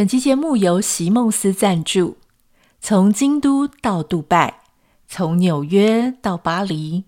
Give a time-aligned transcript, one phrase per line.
[0.00, 2.16] 本期节目由席梦思赞助。
[2.80, 4.60] 从京都到杜拜，
[5.06, 7.04] 从纽约到巴黎，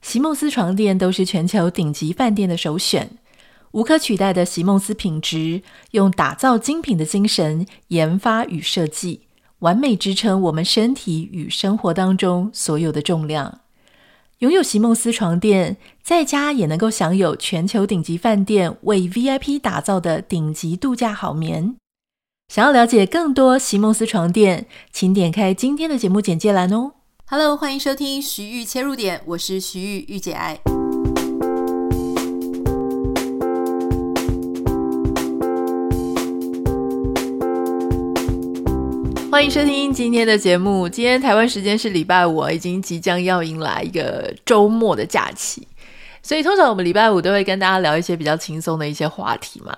[0.00, 3.18] 席梦思床垫都是全球顶级饭店的首选，
[3.72, 5.60] 无可取代的席梦思品质，
[5.90, 9.26] 用打造精品的精神研发与设计，
[9.58, 13.60] 完美支撑我们身体与生活当中所有的重量。
[14.38, 21.76] 拥有席梦思床垫，在家也能够享有全球顶级饭店为 VIP 打造的顶级度假好眠。
[22.54, 26.92] 想要了解更多席梦思床垫，请点开今天的节目简介栏哦。
[27.24, 30.60] Hello，欢迎收听徐玉切入点，我是徐玉玉姐爱。
[39.30, 40.86] 欢迎收听今天的节目。
[40.86, 45.66] 今天台湾时间是礼拜五，已经即将要迎来一个周末的假期，
[46.22, 49.74] 所以通常我们礼拜五都会跟大家聊一些比较轻松的一些话题嘛。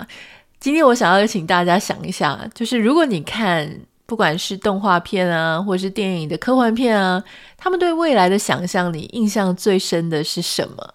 [0.65, 3.71] 今天我想要请大家想一下，就是如果你看
[4.07, 7.23] 不管是动画片啊，或是电影的科幻片啊，
[7.59, 10.95] 他们对未来的想象，你印象最深的是什么？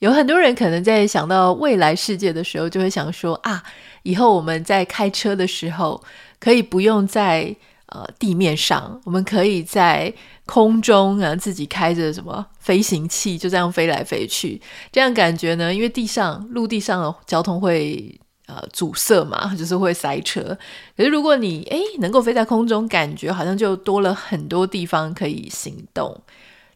[0.00, 3.62] 有很多人可能在想到未来世界的时候，就会想说啊，
[4.02, 6.04] 以后我们在开车的时候。
[6.38, 10.12] 可以不用在呃地面上，我们可以在
[10.44, 14.60] 空中啊自己开着什么飞行器，就这样飞来飞去。
[14.92, 20.56] 这样感觉呢，因为地上陆地上的交通会呃阻塞嘛， 就是会塞车。
[20.96, 26.22] 可是如果你诶能够飞在空中，感觉好像就多了很多地方可以行动。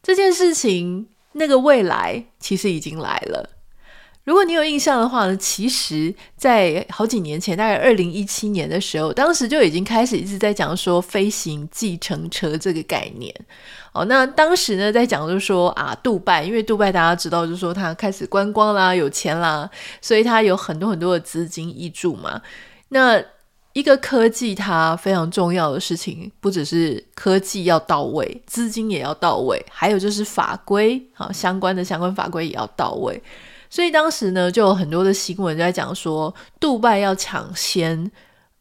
[0.03, 3.51] 这件事情，那个未来其实已经来了。
[4.29, 13.35] 如果你有印象的话呢，其实，在好几年前，大概二零一七年的时候，当时就已经开始一直在讲说飞行计程车这个概念。
[13.95, 19.67] 哦，那当时呢，在讲就是说啊，杜拜，因为杜拜大家知道，就是说它开始观光啦，有钱啦，
[20.03, 22.39] 所以它有很多很多的资金挹注嘛。
[22.91, 23.19] 那
[23.73, 33.23] 一个科技它非常重要的事情，不只是科技要到位，资金也要到位，还有就是法规啊，相关的相关法规也要到位。
[33.71, 38.11] 所以当时呢，就有很多的新闻在讲说，杜拜要抢先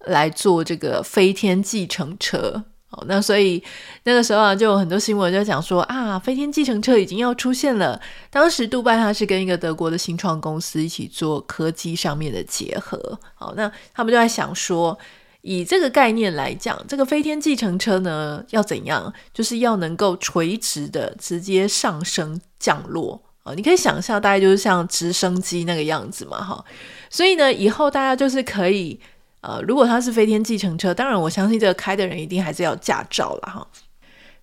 [0.06, 2.63] 来做这个飞天计程车。
[2.90, 3.62] 好，那所以
[4.03, 8.00] 那个时候啊，就有很多新闻在讲说啊，飞天计程车已经要出现了。
[8.29, 13.19] 当时杜拜它是跟一个德国的新创公司一起做科技上面的结合。
[13.35, 14.97] 好，那他们就在想说，
[15.41, 19.13] 以这个概念来讲，这个飞天计程车呢要怎样？
[19.34, 23.22] 就是要能够垂直的直接上升降落。
[23.56, 26.63] 你可以想象，大概就是像直升机那个样子嘛，哈。
[27.09, 29.00] 所以呢，以后大家就是可以，
[29.41, 33.68] 呃，如果它是飞天计程车，当然我相信这个开的人一定还是要驾照了，哈。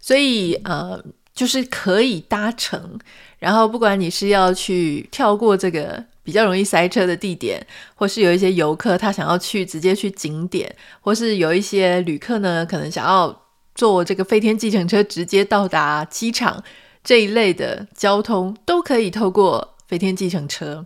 [0.00, 1.02] 所以，呃，
[1.34, 2.98] 就是可以搭乘。
[3.38, 13.42] 然后，不管你是要去跳过这个比较容易塞车的地点，或是有一些游客他想要去直接去景点，或是有一些旅客呢，可能想要
[13.74, 16.64] 坐这个飞天计程车直接到达机场。
[17.04, 20.84] 这一类的交通都可以透过飞天计程车。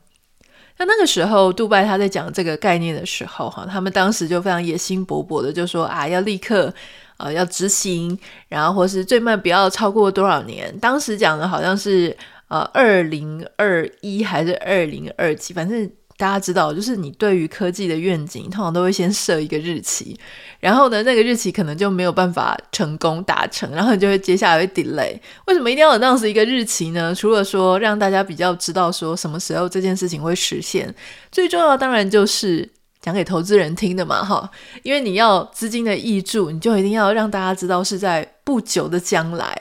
[0.77, 6.75] 那那个时候，杜拜他在讲这个概念的时候，哈，他们当时就非常野心勃勃的就说啊，要立刻
[7.17, 8.19] 呃要执行，
[8.49, 10.77] 然后或是最慢不要超过多少年。
[10.79, 12.15] 当时讲的好像是
[12.49, 15.91] 呃二零二一还是二零二几，反正。
[16.19, 20.19] 大家知道，就是你对于科技的愿景，通常都会先设一个日期，
[20.59, 25.17] 然后呢，那个日期可能就没有办法成功达成，然后你就会接下来会 delay。
[25.47, 27.15] 为什么一定要有那样子一个日期呢？
[27.15, 30.93] 除了说让大家比较知道说什么时候这件事情会实现，
[31.31, 32.69] 最重要当然就是
[33.01, 34.51] 讲给投资人听的嘛，哈，
[34.83, 39.57] 因为你要资金的挹注，你就一定要让大家知道是在不久的将来。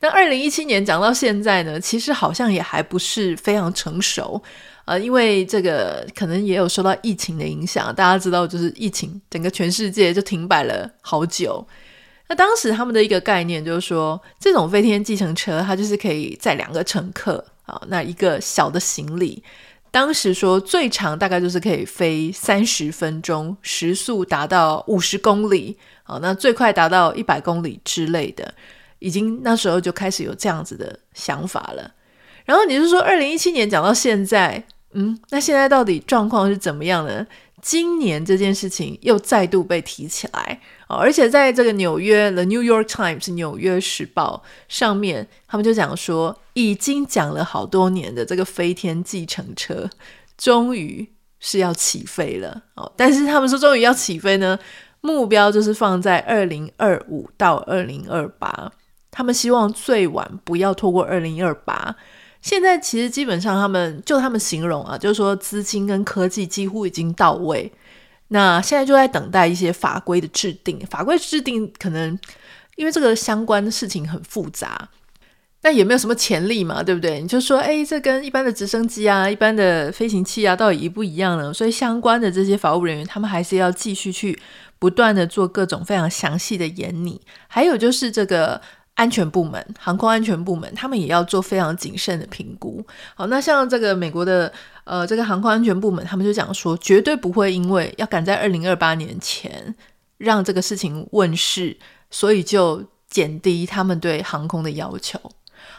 [0.00, 4.42] 那二零一七年讲到现在呢，其实好像也还不是非常成熟。
[4.88, 11.62] 呃，因为这个可能也有受到疫情的影响，大家知道，就是疫情整个全世界就停摆了好久。
[12.26, 19.42] 那当时他们的一个概念就是说，这种飞天计程车它就是可以载两个乘客啊，那一个小的行李，
[19.90, 28.54] 当时说最长大概就是可以飞三十分钟，时速达到五十公里，好，那最快达到一百公里之类的，
[29.00, 31.92] 已经那时候就开始有这样子的想法了。
[32.46, 34.64] 然后你是说，二零一七年讲到现在。
[34.92, 37.26] 嗯，那现在到底状况是怎么样呢？
[37.60, 49.90] 今年这件事情又再度被提起来，哦，而且在这个纽约《The New York Times》纽约时报上面，他们就讲说，已经讲了好多年的这个飞天计程车，
[50.38, 51.06] 终于
[51.40, 52.90] 是要起飞了哦。
[52.96, 54.56] 但是他们说，终于要起飞呢，
[55.00, 58.72] 目标就是放在二零二五到二零二八，
[59.10, 61.96] 他们希望最晚不要拖过二零二八。
[62.40, 67.70] 现在其实基本上，他们就他们形容啊，就是说资金跟科技几乎已经到位。
[68.28, 72.18] 那现在就在等待一些法规的制定，法规制定可能
[72.76, 74.88] 因为这个相关的事情很复杂，
[75.62, 77.20] 那也没有什么潜力嘛，对不对？
[77.20, 81.52] 你就说，哎，这跟一般的直升机啊、一般的飞行器啊，到底一不一样呢？
[81.52, 84.38] 所以相关的这些法务人员，他们还是要继续去
[84.78, 88.60] 不断的做各种非常详细的研拟，还有就是这个。
[88.98, 92.84] 安全部门、航空安全部门，他们也要做非常谨慎的评估。
[93.14, 94.52] 好，那像这个美国的
[94.82, 99.72] 呃，这个航空安全部门，他们就讲说，绝对不会因为要赶在二零二八年前
[100.16, 101.76] 让这个事情问世，
[102.10, 105.16] 所以就减低他们对航空的要求。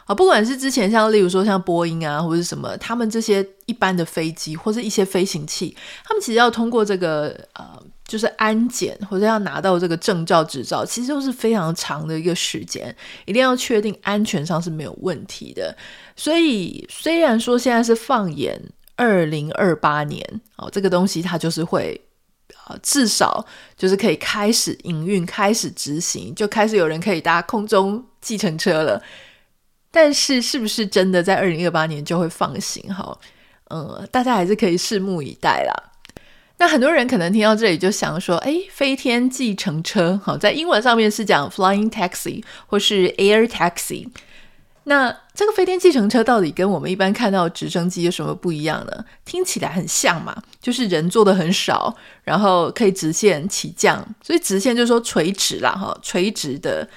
[0.06, 5.75] 啊，不管是之前像例如说像波音啊，或者什么，他们这些一般的飞机或者一些飞行器，
[6.06, 7.83] 他们其实要通过这个呃。
[8.10, 12.94] 就是安检或者要拿到这个证照执照，其实都是非常长的一个时间，
[13.26, 15.74] 一定要确定安全上是没有问题的。
[16.16, 18.60] 所以虽然说现在是放眼
[18.96, 22.02] 二零二八年哦，这个东西它就是会
[22.66, 23.46] 啊，至少
[23.78, 29.02] 就是可以开始营运、开始执行，就开始有人可以搭空中计程车了。
[29.92, 32.94] 但是是不是真的在二零二八年就会放行？
[32.94, 33.18] 哈，
[33.70, 35.89] 嗯，大家还是可以拭目以待啦。
[36.60, 44.08] 那很多人可能听到这里就想说，诶，飞天计程车，好，在英文上面是讲 flying taxi 或是 air taxi。
[44.84, 49.06] 那这个飞天计程车到底跟我们一般看到的直升机有什么不一样呢？
[49.24, 56.88] 听起来很像嘛，就是人坐的很少，然后可以直线起降，所以直线就是说垂直啦，哈，垂直的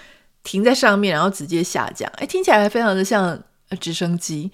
[0.43, 3.39] 停在上面，然后直接下降，诶，听起来还非常的像
[3.79, 4.51] 直升机。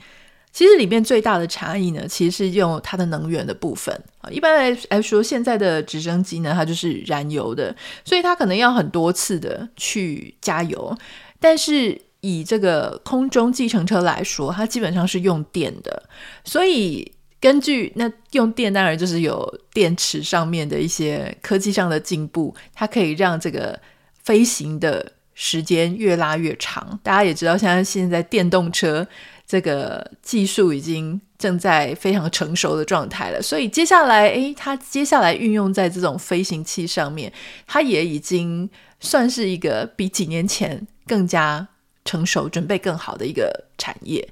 [0.50, 3.98] 其实里面最大的差异呢，其实是用它的能源的部分。
[4.30, 10.96] 一般来来说，现在的直升机呢，它就是燃油的，所以它可能要很多次的去加油。
[11.40, 16.02] 但是以这个空中计程车来说，它基本上是用电的。
[16.44, 23.78] 所以根据那用电，当然就是有电池上面的一些科技上的进步，它可以让这个
[24.22, 26.98] 飞行的时间越拉越长。
[27.02, 29.06] 大家也知道，像现在电动车。
[29.48, 37.32] 这个技术已经正在非常成熟的状态了，所以接下来，诶，它接下来运用在这种飞行器上面，
[37.66, 38.68] 它也已经
[39.00, 41.66] 算是一个比几年前更加
[42.04, 44.28] 成熟、准备更好的一个产业。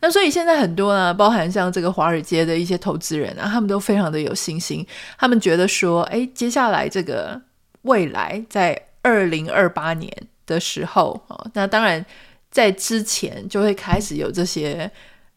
[0.00, 4.86] 那所以现在很多呢，包含像这个华尔街的一些投资人啊，他们都非常的有信心，
[5.18, 7.42] 他们觉得说，诶，接下来这个
[7.82, 10.08] 未来在二零二八年
[10.46, 12.06] 的时候，哦，那当然。
[12.52, 14.88] 在之前就会开始有这些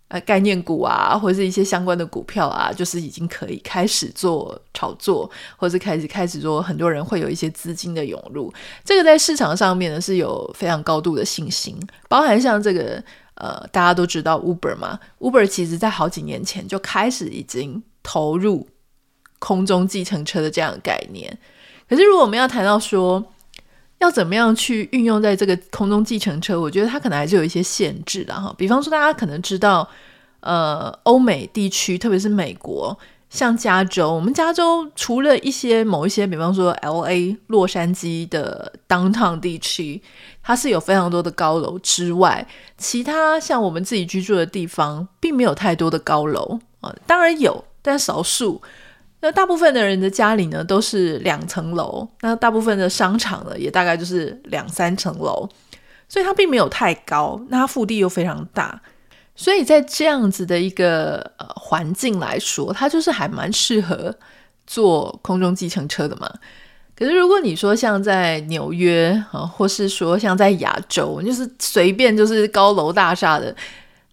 [0.10, 8.54] 呃概念股啊，或者是一些相关的股票啊，就是已经可以开始做炒作，或者是开始开始做，很多人会有一些资金的涌入。
[8.84, 11.80] 这个在市场上面呢是有非常高度的信心，
[12.10, 13.02] 包含像这个
[13.36, 18.68] 呃大家都知道 Uber 嘛，Uber 其实在好几年前就开始已经投入
[19.40, 21.38] 空中计程车的这样的概念。
[21.88, 23.24] 可是如果我们要谈到说，
[24.06, 26.60] 要怎么样去运用在这个空中计程车？
[26.60, 28.54] 我觉得它可能还是有一些限制的哈。
[28.56, 29.88] 比方说，大家可能知道，
[30.42, 32.96] 呃，欧美地区，特别是美国，
[33.32, 40.00] 像加州，我们加州除了一些某一些，比方说 LA 洛杉矶的 downtown 地区，
[40.44, 42.48] 它是有非常多的高楼之外，
[42.78, 46.96] 其他像我们自己居住的地方，并没有太多的高楼啊。
[47.08, 48.62] 当然有，但少数。
[49.26, 52.08] 那大部分的人的家里呢，都是两层楼。
[52.22, 55.50] 那大部分的商场呢，也大概就是两三层楼，
[56.08, 57.42] 所以它并没有太高。
[57.50, 58.80] 那它腹地又非常大，
[59.36, 64.16] 所以在这样子的一个呃环境来说，它就是还蛮适合
[64.68, 66.32] 坐空中计程车的嘛。
[66.96, 73.56] 可是如果你说像在纽约啊，或是说像在亚洲，就是随便就是高楼大厦的，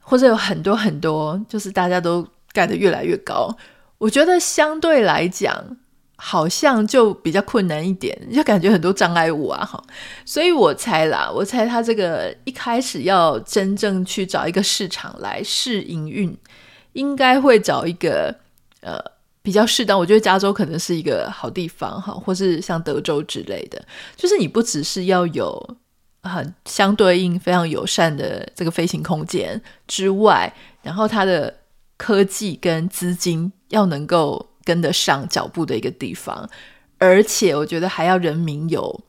[0.01, 3.55] 或者有很多很多，就是大家都盖得越来越高。
[4.03, 5.77] 我觉得相对来讲，
[6.17, 9.81] 好像就比较困难一点，就感觉很多障碍物啊，哈。
[10.25, 16.37] 所以我猜啦，我猜他这个一开始要真正去找一个市场来试营运，
[16.95, 18.35] 应该会找一个
[18.81, 18.99] 呃
[19.41, 19.97] 比较适当。
[19.97, 23.81] 我觉得加州可能是一个好地方，哈，或是像德州之类的，
[24.17, 25.77] 就是你不只是要有
[26.25, 31.55] 很相对应非常友善的这个飞行空间之外，然后它的
[32.03, 33.53] 科技跟资金。
[33.73, 36.47] 要能够跟得上脚步的一个地方，
[36.99, 39.03] 而且我觉得还要人民有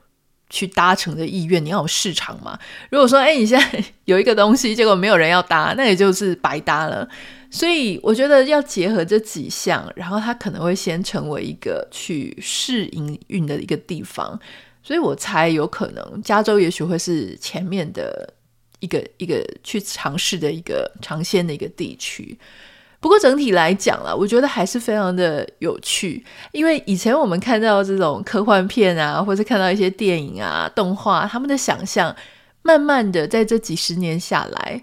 [0.49, 2.57] 去搭乘的意愿，你要有市场嘛。
[2.89, 7.05] 如果说，哎，你现在有一个东西，结果没有人要搭，那也就是白搭了。
[7.51, 14.39] 所以我觉得要结合这几项，然后它可能会先成为一个去试营运的一个地方。
[14.81, 18.33] 所以我猜有可能加州也许会是前面的
[18.79, 22.39] 一个一个去尝试的一个尝鲜的一个地区。
[23.03, 32.15] 不过整体来讲啦，我觉得还是非常的有趣，因为以前我们看到这种科幻片啊，或者看到一些电影啊、动画，他们的想象，
[32.61, 34.81] 慢慢的在这几十年下来，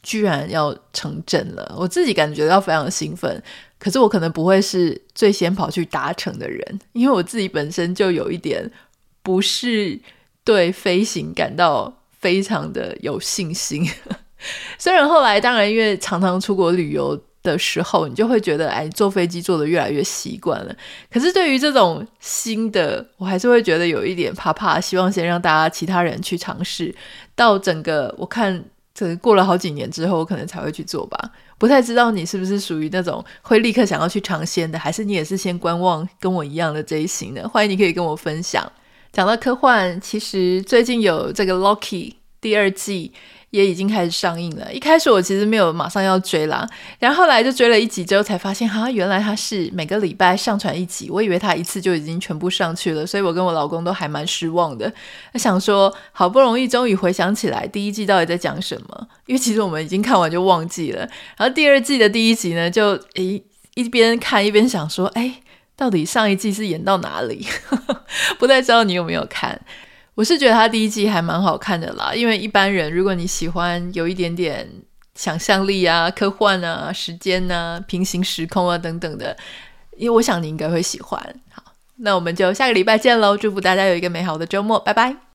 [0.00, 1.74] 居然要成真了。
[1.76, 3.42] 我自己感觉到非常的兴奋，
[3.80, 8.70] 可是我可能不会是最先跑去达成的人，因为我自己本身就有一点
[9.24, 9.98] 不是
[10.44, 13.84] 对飞行感到非常的有信心。
[14.78, 17.20] 虽然后来，当然因为常常出国旅游
[17.52, 20.74] 的时候，你就会觉得，哎，坐飞机坐得越来越习惯了。
[21.10, 24.80] 可是对于这种新的，我还是会觉得有一点怕怕。
[24.80, 26.94] 希望先让大家其他人去尝试，
[27.34, 31.30] 到整个我看，这过了好几年之后，我可能才会去做吧。
[31.58, 37.48] 不太知道你是不是属于那种会立刻想要去尝鲜的，还是你也是先观望，跟我一样的这一型的？
[37.48, 38.70] 欢迎你可以跟我分享。
[39.12, 42.10] 讲到科幻，其实最近有这个《Loki》
[42.40, 43.12] 第二季。
[43.50, 44.72] 也已经开始上映了。
[44.72, 51.08] 一开始我其实没有马上要追啦，然后后来就追了一集之后，才发现哈，原来它是每个礼拜上传一集。
[51.10, 54.92] 我以为它一次就已经全部上去了，所以我跟我老公都还蛮失望的。
[55.34, 61.00] 想说好不容易终于回想起来第一季到底在讲什么，因为其实我们已经看完就忘记了。
[61.36, 63.42] 然后第二季的第一集呢，就诶
[63.74, 65.40] 一边看一边想说，哎，
[65.76, 67.46] 到底上一季是演到哪里？
[68.38, 69.60] 不太知道你有没有看。
[70.16, 74.66] 我是觉得他第一季还蛮好看的啦，因为一般人如果你喜欢有一点点
[75.14, 79.36] 想象力啊、科幻啊、时间啊、平行时空啊等等的，
[79.96, 81.20] 因为我想你应该会喜欢。
[81.52, 81.62] 好，
[81.98, 83.36] 那我们就下个礼拜见喽！
[83.36, 85.25] 祝福大家有一个美好的周末，拜拜。